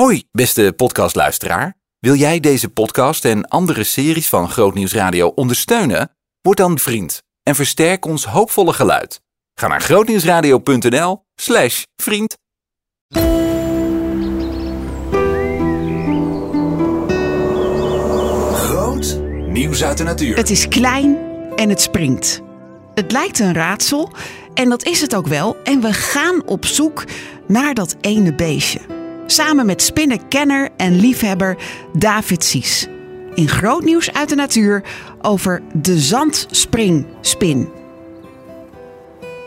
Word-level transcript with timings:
Hoi, 0.00 0.24
beste 0.32 0.72
podcastluisteraar. 0.76 1.74
Wil 1.98 2.14
jij 2.14 2.40
deze 2.40 2.68
podcast 2.68 3.24
en 3.24 3.48
andere 3.48 3.84
series 3.84 4.28
van 4.28 4.50
Grootnieuws 4.50 4.92
Radio 4.92 5.28
ondersteunen? 5.28 6.10
Word 6.40 6.56
dan 6.56 6.78
vriend 6.78 7.22
en 7.42 7.54
versterk 7.54 8.04
ons 8.04 8.24
hoopvolle 8.24 8.72
geluid. 8.72 9.20
Ga 9.54 9.66
naar 9.66 9.80
grootnieuwsradio.nl 9.80 11.24
slash 11.34 11.82
vriend. 12.02 12.36
Groot 18.52 19.20
nieuws 19.46 19.84
uit 19.84 19.98
de 19.98 20.04
natuur. 20.04 20.36
Het 20.36 20.50
is 20.50 20.68
klein 20.68 21.18
en 21.56 21.68
het 21.68 21.80
springt. 21.80 22.40
Het 22.94 23.12
lijkt 23.12 23.38
een 23.38 23.54
raadsel 23.54 24.12
en 24.54 24.68
dat 24.68 24.84
is 24.84 25.00
het 25.00 25.14
ook 25.14 25.26
wel. 25.26 25.56
En 25.62 25.80
we 25.80 25.92
gaan 25.92 26.46
op 26.46 26.64
zoek 26.64 27.04
naar 27.46 27.74
dat 27.74 27.96
ene 28.00 28.34
beestje. 28.34 28.93
Samen 29.26 29.66
met 29.66 29.82
spinnenkenner 29.82 30.68
en 30.76 30.92
liefhebber 30.92 31.56
David 31.92 32.44
Sies. 32.44 32.88
In 33.34 33.48
groot 33.48 33.84
nieuws 33.84 34.12
uit 34.12 34.28
de 34.28 34.34
natuur 34.34 34.84
over 35.22 35.62
de 35.72 35.98
zandspringspin. 35.98 37.72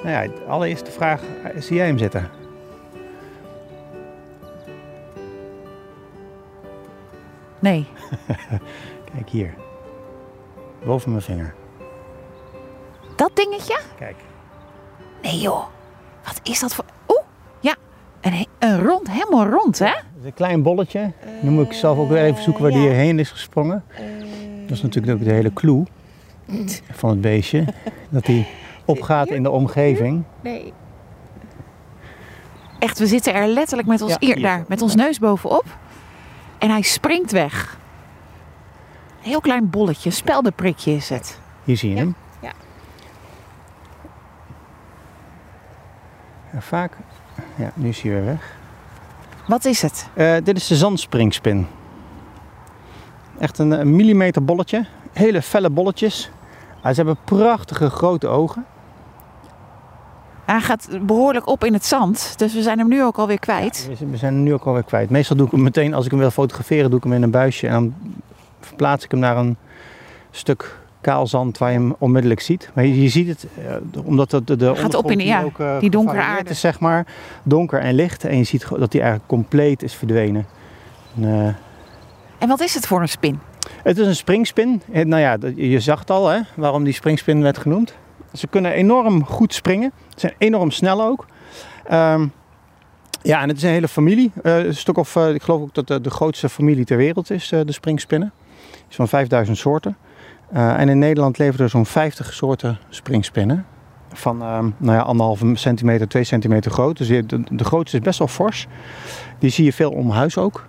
Nou 0.03 0.09
ja, 0.09 0.31
allereerst 0.47 0.85
de 0.85 0.91
vraag, 0.91 1.21
zie 1.59 1.75
jij 1.75 1.85
hem 1.85 1.97
zitten? 1.97 2.29
Nee. 7.59 7.87
Kijk 9.13 9.29
hier. 9.29 9.53
Boven 10.85 11.09
mijn 11.11 11.23
vinger. 11.23 11.53
Dat 13.15 13.31
dingetje? 13.33 13.79
Kijk. 13.97 14.15
Nee 15.21 15.39
joh. 15.39 15.65
Wat 16.23 16.39
is 16.43 16.59
dat 16.59 16.75
voor... 16.75 16.85
Ja. 18.21 18.31
Een, 18.31 18.47
een 18.59 18.83
rond, 18.83 19.11
helemaal 19.11 19.47
rond 19.47 19.79
hè? 19.79 19.93
Een 20.23 20.33
klein 20.33 20.63
bolletje. 20.63 21.11
Nu 21.41 21.49
moet 21.49 21.65
ik 21.65 21.73
zelf 21.73 21.97
ook 21.97 22.09
weer 22.09 22.23
even 22.23 22.43
zoeken 22.43 22.63
waar 22.63 22.71
die 22.71 22.87
heen 22.89 23.19
is 23.19 23.31
gesprongen. 23.31 23.83
Dat 24.65 24.77
is 24.77 24.81
natuurlijk 24.81 25.13
ook 25.19 25.23
de 25.23 25.31
hele 25.33 25.53
clue 25.53 25.83
van 26.91 27.09
het 27.09 27.21
beestje. 27.21 27.65
Dat 28.09 28.25
hij 28.25 28.47
opgaat 28.85 29.27
in 29.27 29.43
de 29.43 29.49
omgeving. 29.51 30.23
Nee. 30.41 30.73
Echt, 32.79 32.99
we 32.99 33.07
zitten 33.07 33.33
er 33.33 33.47
letterlijk 33.47 33.87
met 33.87 34.01
ons 34.01 34.11
Ja, 34.11 34.17
eer 34.19 34.33
hier. 34.35 34.43
daar, 34.43 34.63
met 34.67 34.81
ons 34.81 34.95
neus 34.95 35.19
bovenop. 35.19 35.65
En 36.57 36.69
hij 36.69 36.81
springt 36.81 37.31
weg. 37.31 37.77
Een 39.23 39.29
heel 39.29 39.41
klein 39.41 39.69
bolletje, 39.69 40.09
speldenprikje 40.11 40.91
is 40.91 41.09
het. 41.09 41.39
Hier 41.63 41.77
zie 41.77 41.89
je 41.89 41.95
hem. 41.95 42.15
ja. 42.39 42.51
En 46.51 46.61
vaak... 46.61 46.91
Ja, 47.57 47.71
nu 47.73 47.87
is 47.89 48.01
hij 48.01 48.11
weer 48.11 48.25
weg. 48.25 48.55
Wat 49.47 49.65
is 49.65 49.81
het? 49.81 50.07
Eh, 50.13 50.35
dit 50.43 50.57
is 50.57 50.67
de 50.67 50.75
zandspringspin. 50.75 51.67
Echt 53.39 53.57
een, 53.57 53.71
een 53.71 53.95
millimeter 53.95 54.43
bolletje. 54.45 54.85
Hele 55.13 55.41
felle 55.41 55.69
bolletjes. 55.69 56.31
Ah, 56.81 56.89
ze 56.89 56.95
hebben 56.95 57.17
prachtige 57.25 57.89
grote 57.89 58.27
ogen. 58.27 58.65
Hij 60.45 60.59
gaat 60.61 60.87
behoorlijk 61.01 61.47
op 61.47 61.63
in 61.63 61.73
het 61.73 61.85
zand, 61.85 62.33
dus 62.37 62.53
we 62.53 62.61
zijn 62.61 62.77
hem 62.79 62.87
nu 62.87 63.03
ook 63.03 63.17
alweer 63.17 63.39
kwijt. 63.39 63.87
We 63.89 63.95
zijn- 63.95 64.11
We 64.11 64.17
zijn 64.17 64.33
hem 64.33 64.43
nu 64.43 64.53
ook 64.53 64.63
alweer 64.65 64.83
kwijt. 64.83 65.09
Meestal 65.09 65.35
doe 65.35 65.45
ik 65.45 65.51
hem 65.51 65.63
meteen, 65.63 65.93
als 65.93 66.05
ik 66.05 66.11
hem 66.11 66.19
wil 66.19 66.31
fotograferen, 66.31 66.89
doe 66.89 66.97
ik 66.99 67.03
hem 67.03 67.13
in 67.13 67.23
een 67.23 67.31
buisje. 67.31 67.67
En 67.67 67.73
dan 67.73 67.93
verplaats 68.59 69.03
ik 69.03 69.11
hem 69.11 69.19
naar 69.19 69.37
een 69.37 69.57
stuk 70.31 70.77
kaal 71.01 71.27
zand 71.27 71.57
waar 71.57 71.71
je 71.71 71.77
hem 71.77 71.95
onmiddellijk 71.97 72.41
ziet. 72.41 72.69
Maar 72.73 72.85
je, 72.85 73.01
je 73.01 73.09
ziet 73.09 73.27
het, 73.27 73.47
eh, 73.93 74.05
omdat 74.05 74.29
de, 74.29 74.43
de, 74.43 74.55
de 74.55 74.75
Gaat 74.75 74.95
op 74.95 75.11
in- 75.11 75.19
ja, 75.19 75.43
ook, 75.43 75.59
eh, 75.59 75.79
die 75.79 75.89
donkere 75.89 76.21
aarde. 76.21 76.49
is, 76.49 76.59
zeg 76.59 76.79
maar. 76.79 77.05
Donker 77.43 77.79
en 77.79 77.93
licht. 77.93 78.23
En 78.25 78.37
je 78.37 78.43
ziet 78.43 78.67
dat 78.69 78.93
hij 78.93 79.01
eigenlijk 79.01 79.29
compleet 79.29 79.83
is 79.83 79.93
verdwenen. 79.93 80.45
En, 81.15 81.23
eh, 81.23 81.47
En 82.37 82.47
wat 82.47 82.59
is 82.61 82.73
het 82.73 82.87
voor 82.87 83.01
een 83.01 83.09
spin? 83.09 83.39
het 83.83 83.97
is 83.97 84.07
een 84.07 84.15
springspin. 84.15 84.81
Nou 84.91 85.17
ja, 85.21 85.37
je 85.55 85.79
zag 85.79 85.99
het 85.99 86.09
al, 86.11 86.27
hè, 86.27 86.39
waarom 86.55 86.83
die 86.83 86.93
springspin 86.93 87.41
werd 87.41 87.57
genoemd. 87.57 87.93
Ze 88.33 88.47
kunnen 88.47 88.71
enorm 88.71 89.25
goed 89.25 89.53
springen. 89.53 89.91
Ze 90.09 90.19
zijn 90.19 90.33
enorm 90.37 90.71
snel 90.71 91.03
ook. 91.03 91.25
Ehm, 91.85 92.27
ja, 93.21 93.41
en 93.41 93.47
het 93.47 93.57
is 93.57 93.63
een 93.63 93.69
hele 93.69 93.87
familie. 93.87 94.31
Een 94.41 94.75
stuk 94.75 94.97
of, 94.97 95.15
ik 95.15 95.41
geloof 95.41 95.61
ook 95.61 95.73
dat 95.73 95.87
de, 95.87 96.01
de 96.01 96.09
grootste 96.09 96.49
familie 96.49 96.85
ter 96.85 96.97
wereld 96.97 97.29
is, 97.31 97.47
de 97.49 97.71
springspinnen. 97.71 98.31
is 98.89 98.95
van 98.95 99.07
5000 99.07 99.57
soorten. 99.57 99.97
Eh, 100.51 100.79
en 100.79 100.89
in 100.89 100.99
Nederland 100.99 101.37
leven 101.37 101.59
er 101.59 101.69
zo'n 101.69 101.85
50 101.85 102.33
soorten 102.33 102.77
springspinnen. 102.89 103.65
Van 104.13 104.41
ehm, 104.41 104.69
nou 104.77 104.97
ja, 104.97 105.01
anderhalve 105.01 105.51
centimeter, 105.53 106.07
2 106.07 106.23
centimeter 106.23 106.71
groot. 106.71 106.97
Dus 106.97 107.07
de, 107.07 107.43
de 107.51 107.63
grootste 107.63 107.97
is 107.97 108.03
best 108.03 108.19
wel 108.19 108.27
fors. 108.27 108.67
Die 109.39 109.49
zie 109.49 109.65
je 109.65 109.73
veel 109.73 109.91
om 109.91 110.09
huis 110.09 110.37
ook. 110.37 110.65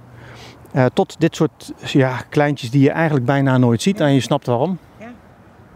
Eh, 0.72 0.84
tot 0.92 1.20
dit 1.20 1.36
soort 1.36 1.72
ja, 1.84 2.22
kleintjes 2.28 2.70
die 2.70 2.82
je 2.82 2.90
eigenlijk 2.90 3.26
bijna 3.26 3.58
nooit 3.58 3.82
ziet. 3.82 4.00
En 4.00 4.12
je 4.12 4.20
snapt 4.20 4.46
waarom. 4.46 4.78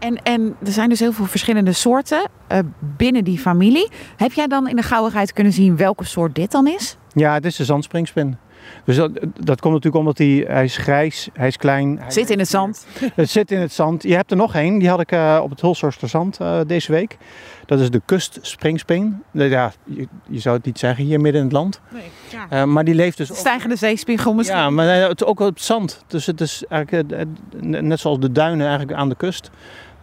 En, 0.03 0.23
en 0.23 0.55
er 0.65 0.71
zijn 0.71 0.89
dus 0.89 0.99
heel 0.99 1.11
veel 1.11 1.25
verschillende 1.25 1.71
soorten 1.71 2.29
eh, 2.47 2.59
binnen 2.79 3.23
die 3.23 3.39
familie. 3.39 3.89
Heb 4.17 4.31
jij 4.31 4.47
dan 4.47 4.67
in 4.67 4.75
de 4.75 4.81
gauwigheid 4.81 5.33
kunnen 5.33 5.53
zien 5.53 5.77
welke 5.77 6.05
soort 6.05 6.35
dit 6.35 6.51
dan 6.51 6.67
is? 6.67 6.97
Ja, 7.13 7.33
het 7.33 7.45
is 7.45 7.55
de 7.55 7.65
zandspringspin. 7.65 8.37
Dus 8.85 8.95
dat, 8.95 9.11
dat 9.39 9.61
komt 9.61 9.73
natuurlijk 9.73 9.95
omdat 9.95 10.17
hij, 10.17 10.45
hij 10.47 10.63
is 10.63 10.77
grijs, 10.77 11.29
hij 11.33 11.47
is 11.47 11.57
klein. 11.57 11.97
Hij 11.99 12.11
Zit 12.11 12.29
in 12.29 12.39
het 12.39 12.47
zand. 12.47 12.85
Het 13.15 13.29
zit 13.29 13.51
in 13.51 13.59
het 13.59 13.73
zand. 13.73 14.03
Je 14.03 14.15
hebt 14.15 14.31
er 14.31 14.37
nog 14.37 14.55
één, 14.55 14.79
die 14.79 14.89
had 14.89 14.99
ik 14.99 15.11
eh, 15.11 15.39
op 15.43 15.49
het 15.49 15.61
Hulshorster 15.61 16.09
Zand 16.09 16.39
eh, 16.39 16.59
deze 16.67 16.91
week. 16.91 17.17
Dat 17.65 17.79
is 17.79 17.89
de 17.89 18.01
kustspringspin. 18.05 19.23
Ja, 19.31 19.71
je, 19.83 20.07
je 20.29 20.39
zou 20.39 20.55
het 20.55 20.65
niet 20.65 20.79
zeggen 20.79 21.03
hier 21.03 21.21
midden 21.21 21.41
in 21.41 21.47
het 21.47 21.55
land. 21.55 21.81
Nee, 21.89 22.03
ja. 22.31 22.45
Eh, 22.49 22.63
maar 22.63 22.83
die 22.83 22.95
leeft 22.95 23.17
dus 23.17 23.31
ook... 23.31 23.37
Stijgende 23.37 23.75
zeespiegel 23.75 24.33
misschien. 24.33 24.57
Ja, 24.57 24.69
maar 24.69 24.87
het 24.87 25.21
is 25.21 25.27
ook 25.27 25.39
op 25.39 25.47
het 25.47 25.61
zand. 25.61 26.03
Dus 26.07 26.25
het 26.25 26.41
is 26.41 26.63
eigenlijk 26.69 27.25
net 27.59 27.99
zoals 27.99 28.19
de 28.19 28.31
duinen 28.31 28.67
eigenlijk 28.67 28.97
aan 28.97 29.09
de 29.09 29.15
kust. 29.15 29.51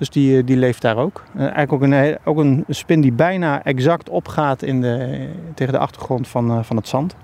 Dus 0.00 0.10
die, 0.10 0.44
die 0.44 0.56
leeft 0.56 0.82
daar 0.82 0.96
ook. 0.96 1.24
Eh, 1.34 1.40
eigenlijk 1.40 1.72
ook 1.72 1.82
een, 1.82 2.18
ook 2.24 2.38
een 2.38 2.64
spin 2.68 3.00
die 3.00 3.12
bijna 3.12 3.64
exact 3.64 4.08
opgaat 4.08 4.62
in 4.62 4.80
de, 4.80 5.28
tegen 5.54 5.72
de 5.72 5.78
achtergrond 5.78 6.28
van, 6.28 6.50
eh, 6.50 6.62
van 6.62 6.76
het 6.76 6.88
zand. 6.88 7.16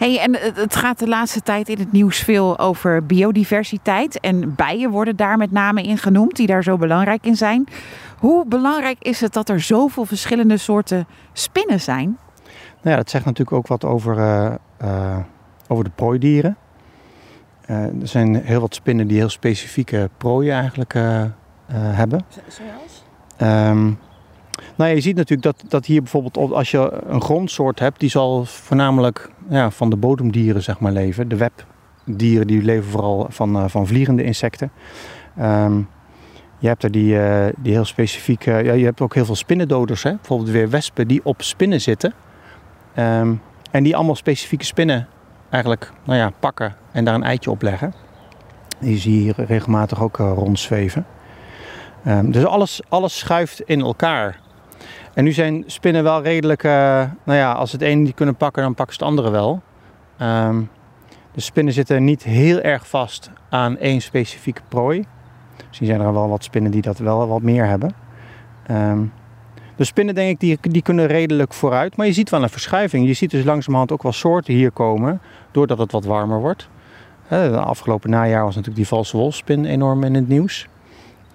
Hey, 0.00 0.18
en 0.18 0.36
het 0.54 0.76
gaat 0.76 0.98
de 0.98 1.08
laatste 1.08 1.40
tijd 1.40 1.68
in 1.68 1.78
het 1.78 1.92
nieuws 1.92 2.18
veel 2.18 2.58
over 2.58 3.06
biodiversiteit. 3.06 4.20
En 4.20 4.54
bijen 4.54 4.90
worden 4.90 5.16
daar 5.16 5.36
met 5.36 5.50
name 5.50 5.82
in 5.82 5.98
genoemd, 5.98 6.36
die 6.36 6.46
daar 6.46 6.62
zo 6.62 6.76
belangrijk 6.76 7.26
in 7.26 7.36
zijn. 7.36 7.68
Hoe 8.18 8.46
belangrijk 8.46 8.96
is 9.00 9.20
het 9.20 9.32
dat 9.32 9.48
er 9.48 9.60
zoveel 9.60 10.04
verschillende 10.04 10.56
soorten 10.56 11.06
spinnen 11.32 11.80
zijn? 11.80 12.18
Nou 12.82 12.90
ja, 12.90 12.96
dat 12.96 13.10
zegt 13.10 13.24
natuurlijk 13.24 13.56
ook 13.56 13.66
wat 13.66 13.84
over, 13.84 14.18
eh, 14.18 14.54
eh, 14.78 15.18
over 15.68 15.84
de 15.84 15.90
prooidieren. 15.94 16.56
Eh, 17.60 17.76
er 17.76 18.08
zijn 18.08 18.34
heel 18.34 18.60
wat 18.60 18.74
spinnen 18.74 19.06
die 19.06 19.18
heel 19.18 19.28
specifieke 19.28 20.10
prooien 20.16 20.54
eigenlijk 20.54 20.94
eh, 20.94 21.22
eh, 21.22 21.30
hebben. 21.72 22.24
Zoals? 22.48 23.04
Ehm, 23.36 23.84
nou 24.76 24.90
ja, 24.90 24.96
je 24.96 25.00
ziet 25.00 25.16
natuurlijk 25.16 25.42
dat, 25.42 25.70
dat 25.70 25.86
hier 25.86 26.02
bijvoorbeeld 26.02 26.52
als 26.52 26.70
je 26.70 27.02
een 27.06 27.22
grondsoort 27.22 27.78
hebt, 27.78 28.00
die 28.00 28.10
zal 28.10 28.44
voornamelijk 28.44 29.30
ja, 29.50 29.70
van 29.70 29.90
de 29.90 29.96
bodemdieren 29.96 30.62
zeg 30.62 30.80
maar 30.80 30.92
leven. 30.92 31.28
De 31.28 31.36
webdieren 31.36 32.46
die 32.46 32.62
leven 32.62 32.90
vooral 32.90 33.26
van, 33.28 33.56
eh, 33.56 33.64
van 33.68 33.86
vliegende 33.86 34.22
insecten. 34.22 34.70
Ehm, 35.36 35.78
je 36.58 36.66
hebt 36.66 36.82
er 36.82 36.90
die, 36.90 37.20
eh, 37.20 37.52
die 37.58 37.72
heel 37.72 37.84
specifiek, 37.84 38.44
ja, 38.44 38.58
je 38.58 38.84
hebt 38.84 39.00
ook 39.00 39.14
heel 39.14 39.24
veel 39.24 39.34
spinnendoders. 39.34 40.02
Hè? 40.02 40.14
Bijvoorbeeld 40.14 40.50
weer 40.50 40.70
wespen 40.70 41.08
die 41.08 41.20
op 41.24 41.42
spinnen 41.42 41.80
zitten. 41.80 42.12
Ehm, 42.94 43.34
en 43.70 43.82
die 43.82 43.96
allemaal 43.96 44.14
specifieke 44.14 44.64
spinnen 44.64 45.06
eigenlijk 45.50 45.92
nou 46.04 46.18
ja, 46.18 46.32
pakken 46.40 46.74
en 46.92 47.04
daar 47.04 47.14
een 47.14 47.22
eitje 47.22 47.50
op 47.50 47.62
leggen. 47.62 47.94
Die 48.78 48.98
zie 48.98 49.14
je 49.14 49.20
hier 49.20 49.46
regelmatig 49.46 50.02
ook 50.02 50.18
eh, 50.18 50.32
rondzweven. 50.34 51.06
Ehm, 52.04 52.30
dus 52.30 52.44
alles, 52.44 52.80
alles 52.88 53.18
schuift 53.18 53.60
in 53.60 53.80
elkaar. 53.80 54.40
En 55.14 55.24
nu 55.24 55.32
zijn 55.32 55.64
spinnen 55.66 56.02
wel 56.02 56.22
redelijk, 56.22 56.64
eh, 56.64 56.72
nou 57.24 57.38
ja, 57.38 57.52
als 57.52 57.72
het 57.72 57.80
ene 57.80 58.02
niet 58.02 58.14
kunnen 58.14 58.36
pakken, 58.36 58.62
dan 58.62 58.74
pakken 58.74 58.94
ze 58.94 59.00
het 59.00 59.10
andere 59.10 59.30
wel. 59.30 59.62
Ehm, 60.18 60.60
de 61.32 61.40
spinnen 61.40 61.72
zitten 61.72 62.04
niet 62.04 62.22
heel 62.22 62.60
erg 62.60 62.88
vast 62.88 63.30
aan 63.48 63.78
één 63.78 64.00
specifieke 64.00 64.62
prooi. 64.68 65.04
Misschien 65.66 65.86
zijn 65.86 66.00
er 66.00 66.12
wel 66.12 66.28
wat 66.28 66.44
spinnen 66.44 66.70
die 66.70 66.82
dat 66.82 66.98
wel 66.98 67.28
wat 67.28 67.42
meer 67.42 67.66
hebben. 67.66 67.94
Ehm, 68.66 69.00
de 69.76 69.84
spinnen 69.84 70.14
denk 70.14 70.30
ik, 70.30 70.40
die, 70.40 70.72
die 70.72 70.82
kunnen 70.82 71.06
redelijk 71.06 71.54
vooruit. 71.54 71.96
Maar 71.96 72.06
je 72.06 72.12
ziet 72.12 72.30
wel 72.30 72.42
een 72.42 72.48
verschuiving. 72.48 73.06
Je 73.06 73.12
ziet 73.12 73.30
dus 73.30 73.44
langzamerhand 73.44 73.92
ook 73.92 74.02
wel 74.02 74.12
soorten 74.12 74.54
hier 74.54 74.70
komen, 74.70 75.20
doordat 75.50 75.78
het 75.78 75.92
wat 75.92 76.04
warmer 76.04 76.40
wordt. 76.40 76.68
Eh, 77.28 77.42
De 77.42 77.60
afgelopen 77.60 78.10
najaar 78.10 78.44
was 78.44 78.54
natuurlijk 78.54 78.76
die 78.76 78.86
valse 78.86 79.16
wolfspin 79.16 79.64
enorm 79.64 80.04
in 80.04 80.14
het 80.14 80.28
nieuws. 80.28 80.68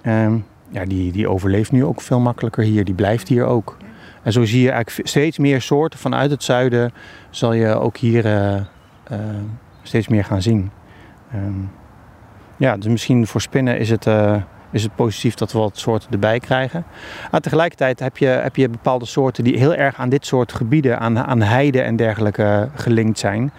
Ehm, 0.02 0.38
ja, 0.70 0.86
die, 0.86 1.12
die 1.12 1.30
overleeft 1.30 1.72
nu 1.72 1.86
ook 1.86 2.02
veel 2.02 2.20
makkelijker 2.20 2.64
hier. 2.64 2.86
Die 2.86 2.94
blijft 2.94 3.28
hier 3.28 3.46
ook. 3.46 3.78
En 4.24 4.32
zo 4.32 4.46
zie 4.46 4.62
je 4.62 4.72
eigenlijk 4.72 5.08
steeds 5.08 5.38
meer 5.38 5.62
soorten 5.62 6.00
vanuit 6.00 6.32
het 6.32 6.44
zuiden. 6.44 6.94
Zal 7.30 7.54
je 7.54 7.68
ook 7.68 7.98
hier 7.98 8.26
eh, 8.26 8.56
eh, 8.56 9.20
steeds 9.82 10.08
meer 10.08 10.24
gaan 10.24 10.42
zien. 10.42 10.72
Ehm, 11.32 11.60
ja, 12.58 12.78
dus 12.78 12.88
misschien 12.88 13.28
voor 13.28 13.42
spinnen 13.42 13.80
is 13.80 13.90
het, 13.90 14.08
eh, 14.08 14.36
is 14.72 14.84
het 14.84 14.96
positief 14.96 15.34
dat 15.34 15.52
we 15.52 15.60
wat 15.60 15.78
soorten 15.78 16.12
erbij 16.12 16.40
krijgen. 16.40 16.86
Maar 17.32 17.42
tegelijkertijd 17.42 18.00
heb 18.00 18.18
je, 18.18 18.26
heb 18.26 18.56
je 18.56 18.70
bepaalde 18.70 19.06
soorten 19.06 19.44
die 19.44 19.58
heel 19.58 19.76
erg 19.76 19.96
aan 19.96 20.10
dit 20.10 20.26
soort 20.26 20.54
gebieden, 20.54 21.00
aan, 21.00 21.20
aan 21.20 21.42
heide 21.42 21.82
en 21.82 21.96
dergelijke 21.96 22.70
gelinkt 22.76 23.20
zijn. 23.20 23.52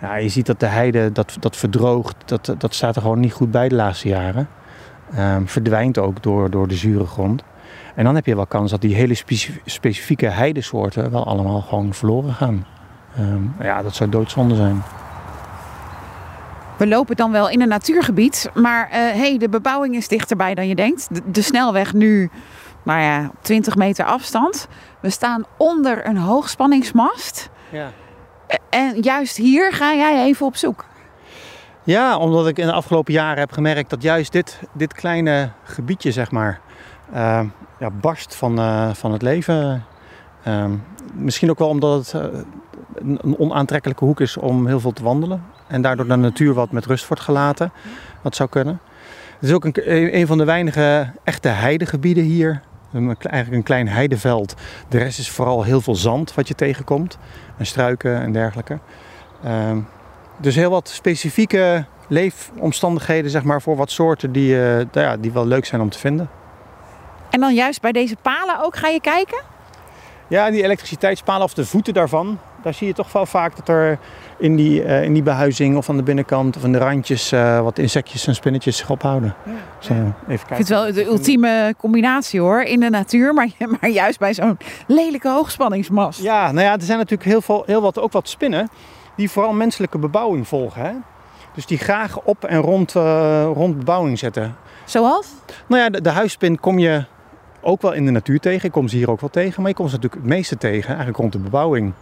Ja, 0.00 0.16
je 0.16 0.28
ziet 0.28 0.46
dat 0.46 0.60
de 0.60 0.66
heide 0.66 1.12
dat, 1.12 1.36
dat 1.40 1.56
verdroogt, 1.56 2.16
dat, 2.24 2.54
dat 2.58 2.74
staat 2.74 2.96
er 2.96 3.02
gewoon 3.02 3.20
niet 3.20 3.32
goed 3.32 3.50
bij 3.50 3.68
de 3.68 3.74
laatste 3.74 4.08
jaren. 4.08 4.48
Um, 5.18 5.48
verdwijnt 5.48 5.98
ook 5.98 6.22
door, 6.22 6.50
door 6.50 6.68
de 6.68 6.74
zure 6.74 7.06
grond. 7.06 7.42
En 7.94 8.04
dan 8.04 8.14
heb 8.14 8.26
je 8.26 8.34
wel 8.34 8.46
kans 8.46 8.70
dat 8.70 8.80
die 8.80 8.94
hele 8.94 9.14
specifieke 9.64 10.26
heidesoorten 10.26 11.10
wel 11.10 11.26
allemaal 11.26 11.60
gewoon 11.60 11.94
verloren 11.94 12.34
gaan. 12.34 12.66
Um, 13.18 13.54
ja, 13.60 13.82
dat 13.82 13.94
zou 13.94 14.10
doodzonde 14.10 14.54
zijn. 14.54 14.82
We 16.76 16.86
lopen 16.86 17.16
dan 17.16 17.32
wel 17.32 17.48
in 17.48 17.60
een 17.60 17.68
natuurgebied, 17.68 18.50
maar 18.54 18.86
uh, 18.86 18.94
hey, 18.94 19.38
de 19.38 19.48
bebouwing 19.48 19.96
is 19.96 20.08
dichterbij 20.08 20.54
dan 20.54 20.68
je 20.68 20.74
denkt. 20.74 21.14
De, 21.14 21.20
de, 21.30 21.42
snelweg 21.42 21.92
nu, 21.92 22.30
nou 22.82 23.00
ja, 23.00 23.30
20 23.40 23.76
meter 23.76 24.04
afstand. 24.04 24.68
We 25.00 25.10
staan 25.10 25.44
onder 25.56 26.06
een 26.06 26.16
hoogspanningsmast. 26.16 27.50
Ja. 27.70 27.90
En 28.70 29.00
juist 29.00 29.36
hier 29.36 29.72
ga 29.72 29.94
jij 29.94 30.24
even 30.24 30.46
op 30.46 30.56
zoek. 30.56 30.84
Ja, 31.84 32.18
omdat 32.18 32.48
ik 32.48 32.58
in 32.58 32.66
de 32.66 32.72
afgelopen 32.72 33.12
jaren 33.12 33.38
heb 33.38 33.52
gemerkt 33.52 33.90
dat 33.90 34.02
juist 34.02 34.32
dit, 34.32 34.60
dit 34.72 34.92
kleine 34.92 35.50
gebiedje, 35.62 36.12
zeg 36.12 36.30
maar, 36.30 36.60
uh, 37.14 37.40
ja, 37.78 37.90
barst 37.90 38.34
van, 38.34 38.58
uh, 38.58 38.90
van 38.94 39.12
het 39.12 39.22
leven. 39.22 39.84
Uh, 40.46 40.64
misschien 41.14 41.50
ook 41.50 41.58
wel 41.58 41.68
omdat 41.68 42.12
het 42.12 42.32
een 42.94 43.38
onaantrekkelijke 43.38 44.04
hoek 44.04 44.20
is 44.20 44.36
om 44.36 44.66
heel 44.66 44.80
veel 44.80 44.92
te 44.92 45.02
wandelen. 45.02 45.44
En 45.66 45.82
daardoor 45.82 46.06
de 46.08 46.16
natuur 46.16 46.54
wat 46.54 46.72
met 46.72 46.86
rust 46.86 47.08
wordt 47.08 47.22
gelaten. 47.22 47.72
Dat 48.22 48.36
zou 48.36 48.48
kunnen. 48.48 48.80
Het 49.38 49.48
is 49.48 49.52
ook 49.52 49.64
een, 49.64 50.18
een 50.18 50.26
van 50.26 50.38
de 50.38 50.44
weinige 50.44 51.12
echte 51.24 51.48
heidegebieden 51.48 52.24
hier. 52.24 52.62
Eigenlijk 52.92 53.52
een 53.52 53.62
klein 53.62 53.88
heideveld. 53.88 54.54
De 54.88 54.98
rest 54.98 55.18
is 55.18 55.30
vooral 55.30 55.62
heel 55.62 55.80
veel 55.80 55.96
zand 55.96 56.34
wat 56.34 56.48
je 56.48 56.54
tegenkomt. 56.54 57.18
En 57.56 57.66
struiken 57.66 58.20
en 58.20 58.32
dergelijke. 58.32 58.78
Dus 60.36 60.54
heel 60.54 60.70
wat 60.70 60.88
specifieke 60.88 61.84
leefomstandigheden 62.08 63.30
zeg 63.30 63.42
maar, 63.42 63.62
voor 63.62 63.76
wat 63.76 63.90
soorten 63.90 64.32
die, 64.32 64.54
uh, 64.54 64.80
ja, 64.92 65.16
die 65.16 65.32
wel 65.32 65.46
leuk 65.46 65.64
zijn 65.64 65.80
om 65.80 65.90
te 65.90 65.98
vinden. 65.98 66.30
En 67.30 67.40
dan 67.40 67.54
juist 67.54 67.80
bij 67.80 67.92
deze 67.92 68.16
palen 68.22 68.64
ook 68.64 68.76
ga 68.76 68.88
je 68.88 69.00
kijken? 69.00 69.42
Ja, 70.28 70.50
die 70.50 70.62
elektriciteitspalen 70.62 71.44
of 71.44 71.54
de 71.54 71.66
voeten 71.66 71.94
daarvan. 71.94 72.38
Daar 72.62 72.74
zie 72.74 72.86
je 72.86 72.92
toch 72.92 73.12
wel 73.12 73.26
vaak 73.26 73.56
dat 73.56 73.68
er 73.68 73.98
in 74.38 74.56
die, 74.56 74.84
uh, 74.84 75.04
in 75.04 75.12
die 75.12 75.22
behuizing 75.22 75.76
of 75.76 75.88
aan 75.88 75.96
de 75.96 76.02
binnenkant 76.02 76.56
of 76.56 76.64
aan 76.64 76.72
de 76.72 76.78
randjes 76.78 77.32
uh, 77.32 77.60
wat 77.60 77.78
insectjes 77.78 78.26
en 78.26 78.34
spinnetjes 78.34 78.76
zich 78.76 78.90
ophouden. 78.90 79.34
Ja, 79.44 79.52
dus, 79.78 79.88
uh, 79.88 79.96
even 79.96 80.14
kijken. 80.26 80.36
Ik 80.36 80.46
vind 80.46 80.58
het 80.58 80.68
wel 80.68 80.92
de 80.92 81.04
ultieme 81.04 81.74
combinatie 81.78 82.40
hoor, 82.40 82.62
in 82.62 82.80
de 82.80 82.90
natuur, 82.90 83.34
maar, 83.34 83.48
maar 83.80 83.90
juist 83.90 84.18
bij 84.18 84.34
zo'n 84.34 84.58
lelijke 84.86 85.28
hoogspanningsmast. 85.28 86.22
Ja, 86.22 86.52
nou 86.52 86.66
ja, 86.66 86.72
er 86.72 86.82
zijn 86.82 86.98
natuurlijk 86.98 87.28
heel, 87.28 87.40
veel, 87.40 87.62
heel 87.66 87.80
wat, 87.80 87.98
ook 87.98 88.12
wat 88.12 88.28
spinnen 88.28 88.68
die 89.16 89.30
vooral 89.30 89.52
menselijke 89.52 89.98
bebouwing 89.98 90.48
volgen. 90.48 90.82
Hè? 90.82 90.92
Dus 91.54 91.66
die 91.66 91.78
graag 91.78 92.20
op 92.20 92.44
en 92.44 92.60
rond, 92.60 92.92
rond 93.54 93.78
bebouwing 93.78 94.18
zetten. 94.18 94.56
Zoals? 94.84 95.26
Nou 95.66 95.82
ja, 95.82 95.90
de, 95.90 96.00
de 96.00 96.10
huisspin 96.10 96.60
kom 96.60 96.78
je 96.78 97.04
ook 97.60 97.82
wel 97.82 97.92
in 97.92 98.04
de 98.04 98.10
natuur 98.10 98.40
tegen. 98.40 98.66
Ik 98.66 98.72
kom 98.72 98.88
ze 98.88 98.96
hier 98.96 99.10
ook 99.10 99.20
wel 99.20 99.30
tegen, 99.30 99.60
maar 99.60 99.70
je 99.70 99.76
komt 99.76 99.90
ze 99.90 99.94
natuurlijk 99.94 100.22
het 100.22 100.32
meeste 100.32 100.56
tegen, 100.56 100.88
eigenlijk 100.88 101.18
rond 101.18 101.32
de 101.32 101.38
bebouwing. 101.38 101.92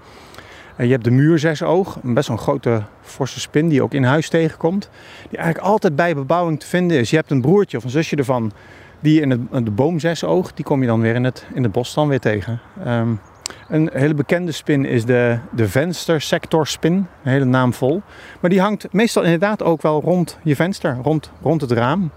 En 0.76 0.86
je 0.86 0.92
hebt 0.92 1.04
de 1.04 1.10
muurzesoog, 1.10 1.98
een 2.02 2.14
best 2.14 2.28
wel 2.28 2.36
een 2.36 2.42
grote 2.42 2.82
forse 3.02 3.40
spin 3.40 3.68
die 3.68 3.82
ook 3.82 3.94
in 3.94 4.04
huis 4.04 4.28
tegenkomt. 4.28 4.90
Die 5.28 5.38
eigenlijk 5.38 5.68
altijd 5.68 5.96
bij 5.96 6.14
bebouwing 6.14 6.60
te 6.60 6.66
vinden 6.66 6.98
is. 6.98 7.10
Je 7.10 7.16
hebt 7.16 7.30
een 7.30 7.40
broertje 7.40 7.76
of 7.76 7.84
een 7.84 7.90
zusje 7.90 8.16
ervan, 8.16 8.52
die 9.00 9.20
in 9.20 9.30
het, 9.30 9.40
de 9.64 9.70
boomzesoog, 9.70 10.54
die 10.54 10.64
kom 10.64 10.80
je 10.80 10.86
dan 10.86 11.00
weer 11.00 11.14
in 11.14 11.24
het, 11.24 11.46
in 11.54 11.62
het 11.62 11.72
bos 11.72 11.94
dan 11.94 12.08
weer 12.08 12.20
tegen. 12.20 12.60
Um, 12.86 13.20
een 13.68 13.90
hele 13.92 14.14
bekende 14.14 14.52
spin 14.52 14.84
is 14.84 15.04
de, 15.04 15.38
de 15.52 15.68
venstersectorspin, 15.68 16.94
een 16.94 17.30
hele 17.30 17.44
naam 17.44 17.72
vol. 17.72 18.02
Maar 18.40 18.50
die 18.50 18.60
hangt 18.60 18.92
meestal 18.92 19.22
inderdaad 19.22 19.62
ook 19.62 19.82
wel 19.82 20.00
rond 20.00 20.38
je 20.42 20.56
venster, 20.56 20.98
rond, 21.02 21.30
rond 21.42 21.60
het 21.60 21.72
raam. 21.72 22.10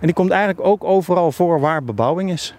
En 0.00 0.06
die 0.06 0.14
komt 0.14 0.30
eigenlijk 0.30 0.66
ook 0.66 0.84
overal 0.84 1.32
voor 1.32 1.60
waar 1.60 1.84
bebouwing 1.84 2.30
is. 2.30 2.54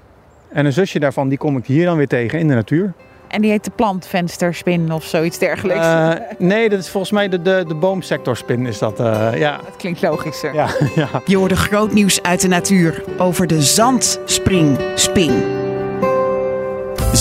En 0.50 0.66
een 0.66 0.74
zusje 0.74 1.00
daarvan, 1.00 1.30
die 1.30 1.38
kom 1.38 1.58
ik 1.58 1.66
hier 1.66 1.86
dan 1.86 1.98
weer 1.98 2.08
tegen 2.08 2.40
in 2.40 2.48
de 2.48 2.54
natuur. 2.54 2.94
En 3.28 3.42
die 3.42 3.52
heet 3.52 3.64
de 3.64 3.72
plantvensterspin 3.72 4.92
of 4.92 5.04
zoiets 5.04 5.38
dergelijks. 5.38 5.86
Uh, 5.86 6.12
nee, 6.50 6.70
dat 6.70 6.80
is 6.80 6.90
volgens 6.90 7.12
mij 7.12 7.30
de, 7.30 7.42
de, 7.42 7.64
de 7.68 7.76
boomsectorspin 7.76 8.66
is 8.66 8.80
dat, 8.80 9.00
uh, 9.00 9.30
ja. 9.36 9.58
Dat 9.58 9.76
klinkt 9.78 10.02
logischer. 10.02 10.54
Ja, 10.54 10.68
ja. 10.96 11.10
Je 11.26 11.38
hoorde 11.38 11.56
groot 11.56 11.94
nieuws 11.94 12.22
uit 12.22 12.42
de 12.42 12.48
natuur 12.48 13.04
over 13.18 13.48
de 13.48 13.62
zandspringspin. 13.62 15.63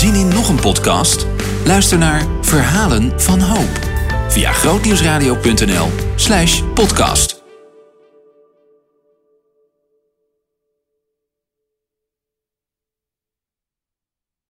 Zien 0.02 0.14
in 0.14 0.28
nog 0.28 0.48
een 0.48 0.60
podcast? 0.60 1.26
Luister 1.64 1.98
naar 1.98 2.26
Verhalen 2.40 3.20
van 3.20 3.40
Hoop 3.40 3.90
via 4.28 4.52
grootnieuwsradio.nl 4.52 5.88
slash 6.16 6.62
podcast. 6.74 7.41